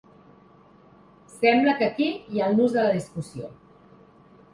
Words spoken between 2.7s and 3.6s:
de la discussió.